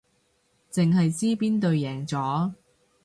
[0.71, 2.53] 淨係知邊隊贏咗